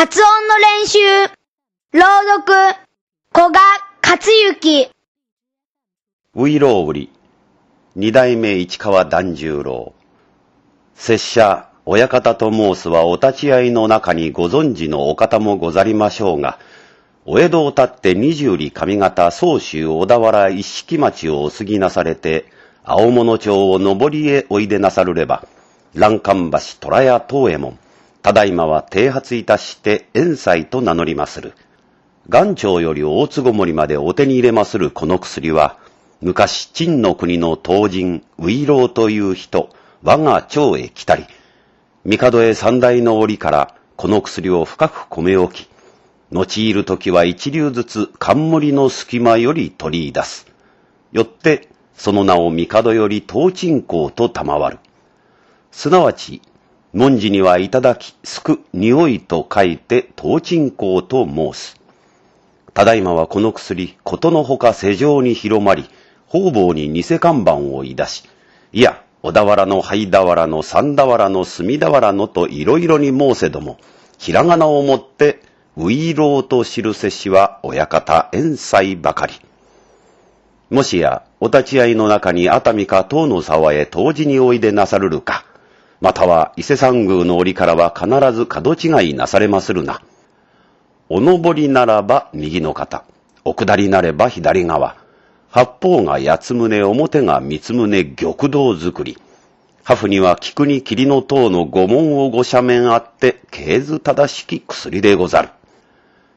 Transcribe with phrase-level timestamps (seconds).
[0.00, 0.98] 発音の練習。
[1.92, 2.04] 朗
[2.36, 2.54] 読、
[3.34, 3.60] 古賀
[4.00, 4.92] 克行。
[6.36, 7.10] ウイロウリ、
[7.96, 9.94] 二代目市川團十郎。
[10.94, 16.60] 拙者、親方と申すはお立ち会いの中にご存知のお方もござりましょうが、
[17.26, 22.44] お江戸を立って二十里上方総州小田原一式町をお過ぎなされて、
[22.84, 25.44] 青物町を上りへおいでなさるれば、
[25.94, 27.78] 欄干橋虎屋東右衛門、
[28.22, 31.54] ただいまは剃髪いたして遠斎と名乗りまする。
[32.28, 35.78] 元朝より大津ごもりまでお手に入れまするこの薬は、
[36.20, 39.70] 昔、陳の国の東人、ウイローという人、
[40.02, 41.24] 我が町へ来たり、
[42.04, 45.68] 帝へ三代の折からこの薬を深く込め置き、
[46.30, 50.46] 用いるときは一流ずつ冠の隙間より取り出す。
[51.12, 54.78] よって、その名を帝より東鎮香と賜る。
[55.70, 56.42] すなわち、
[56.94, 61.78] 文字にはいただき、すく、匂いと書いて東鎮香と申す。
[62.72, 65.84] ただいまはこの薬、ことのほか世上に広まり、
[66.26, 68.24] 方々に偽看板をいだし、
[68.72, 73.78] いや、小田原の灰俵の三俵の隅俵のといろいろに申せども、
[74.16, 75.42] ひらがなをもって
[75.76, 79.34] ウイローと知るせしは親方遠斎ばかり。
[80.70, 85.44] もしや、お立ち会いの中に熱海か東の沢へ当時においでなさるるか、
[86.00, 90.00] または伊勢山宮の折からは必ず角違いなされまするな。
[91.08, 93.04] お登りならば右の肩、
[93.44, 94.96] お下りなれば左側、
[95.50, 99.18] 八方が八つ胸、表が三つ胸、玉堂作り。
[99.82, 105.48] ハフには菊に霧の塔の五門をご斜面あって、経図正しき薬でござる。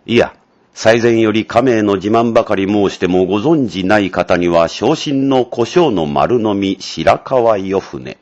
[0.06, 0.34] いや、
[0.74, 8.21] 最前より家名の自慢ばかり申してもご存じない方には、昇進の胡椒の丸飲み白川よ船。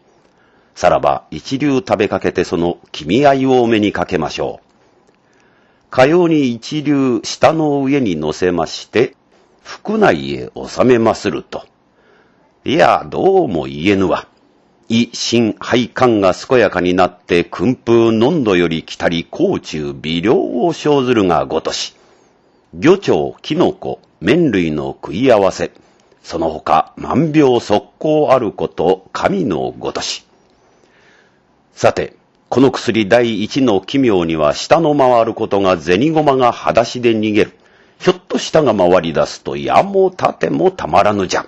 [0.79, 5.89] さらば一流食べかけてその君合いをお目にかけましょう。
[5.89, 9.13] かように一流下の上に乗せまして、
[9.61, 11.65] 腹内へ収めますると。
[12.63, 14.29] いや、どうも言えぬわ。
[14.87, 21.93] 胃、心、肺管が健やかになって、訓風、濃度より来たり、甲虫、微量を生ずるがごとし。
[22.73, 25.71] 魚鳥、キノコ、麺類の食い合わせ。
[26.23, 30.28] その他、万病速攻あること、神のごとし。
[31.79, 32.17] さて、
[32.49, 37.53] この薬第一の奇妙には、舌の回ることが銭駒が裸足で逃げる。
[38.01, 41.47] ひょっと下が回り出すと、矢も盾もたまらぬじゃん。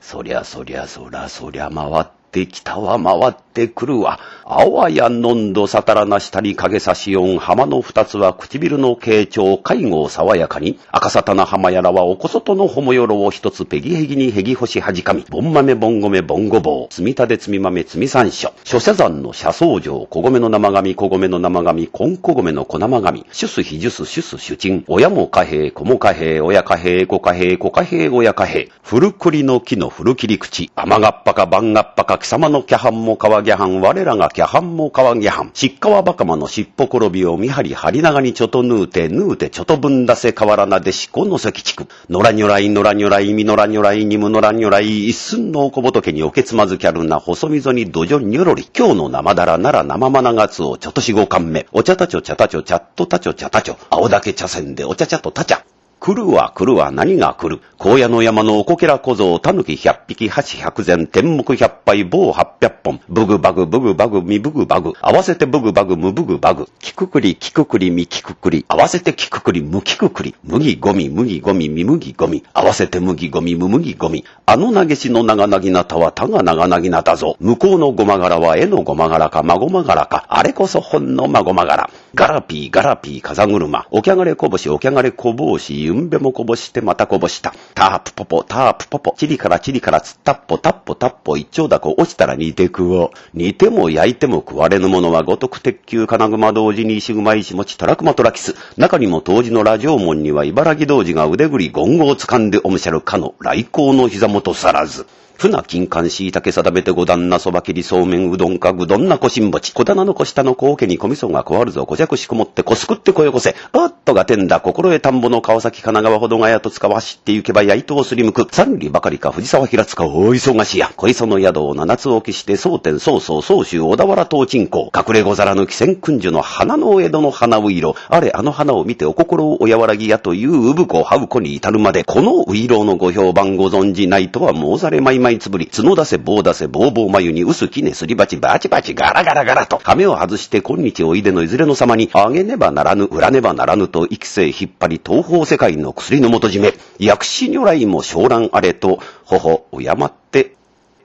[0.00, 4.18] そりゃそりゃそらそりゃ回っててきたわ回ってくるわ。
[4.44, 10.80] あわやのんどさたらなしたり影差し音浜の二つは唇の傾聴介護を爽やかに。
[10.90, 15.24] 赤さたな浜やらはおこそとのほもよろを一つペギヘギにヘギ干しはじかみ。
[15.30, 16.92] ボン豆ボン米ボンごぼう。
[16.92, 28.70] 積みたで積み豆積み山椒諸社山の車窓城小米の生紙小米の生紙コンコ米の小生紙シュスヒジュスシュスシュチン親も貨幣子も貨幣親貨幣子貨幣子貨幣親貨幣。
[28.82, 30.72] 古栗の木の古切り口。
[30.74, 41.86] 甘がっぱか番がっぱか貴様のキャハンも川ギャハン我らがキャハンも川ギャハンしっかわばかまの尻尾転びを見張り張り長にちょとぬうてぬうてちょとぶんだせ河原なでしこの関地区。
[42.08, 53.76] 野良如来野良如来み野良如来にむ野良如来一寸のお小仏におけつまずきゃるな細溝に土壌にょろり今日の生だらなら生まながつをちょとしごかんめお茶たちょ茶たちょ茶っとたちょ茶たちょ。
[53.90, 55.62] 青竹茶せんでお茶茶とたちゃ。
[56.04, 57.62] 来るわ来るわ何が来る？
[57.78, 63.00] 荒野の山のおこけら小僧、たぬき百匹、八百膳、天目百杯、棒八百本。
[63.08, 64.92] ブグバグ、ブグバグ、ミブグバグ。
[65.00, 66.68] 合わせてブグバグ、ムブグバグ。
[66.78, 68.66] キククリ、キククリ、ミキククリ。
[68.68, 70.34] 合わせてキククリ、ムキククリ。
[70.44, 72.44] 麦ゴミ、麦ゴミ、ミ麦ゴミ。
[72.52, 74.26] 合わせて麦ゴミ、ム麦ゴミ。
[74.44, 77.38] あの投げしの長なぎなたはたが長なぎなたぞ。
[77.40, 80.26] 向こうのごま柄は絵のごま柄か、まごま柄か。
[80.28, 81.88] あれこそほんのまごま柄。
[82.14, 83.88] ガラピー、ガラピー、風車。
[83.90, 87.52] おきゃがれこぼし、おきゃがれこぼし、ゆんべもこぼしてまたこぼした。
[87.74, 89.14] タープポポ、タープポポ。
[89.18, 93.10] チリからチリからつったっぽ、タッポタッポ、一丁だこ落ちたら煮て食おう。
[93.34, 98.54] 煮ても焼いても食われぬものはごとく鉄球金熊同時に石熊石持ちトラクマトラキス。
[98.76, 105.04] 中にも当時のラジオ門には茨城同時が腕ぐりゴンゴを掴んでおむしゃるかの来光の膝元さらず。
[105.36, 109.72] 船金管椎茸定めて五段なそば切りそうめんうどんかぐどんなこしんぼち。
[109.72, 111.84] 小棚の小下の高家に小味噌がこわるぞ。
[111.86, 113.54] こじゃくしこもってこすくってこよこせ。
[113.72, 114.60] おっとがてんだ。
[114.60, 118.46] 心得田んぼの川崎神奈川ほどがやとつかは走って行けばやいとをすりむく。
[118.50, 120.92] 三里ばかりか藤沢平塚大忙しや。
[120.96, 124.90] 小磯の宿を七つ置きして蒼天曹操総州小田原東鎮港。
[124.94, 127.96] 隠れござらぬ汽船君樹の花の江戸の花う色。
[128.08, 150.54] あれあの花を見てお心をお和らぎやという産子はう子に至るまで、このう色のご評判ご存じないとは申されまいま枚つぶり、角出せ棒出せ棒棒眉に薄きねすり鉢バチバチガラガラガラと、亀を外して今日おいでのいずれの様に、あげねばならぬ、売らねばならぬと、育成引っ張り東方世界の薬の元締め、薬師如来も昇乱あれと、頬を敬って、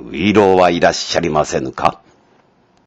[0.01, 2.01] ウイローはいらっしゃりませぬか？